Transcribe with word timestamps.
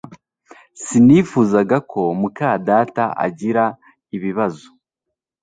Sinifuzaga 0.83 1.77
ko 1.91 2.01
muka 2.19 2.49
data 2.69 3.03
agira 3.25 3.63
ibibazo 4.15 4.67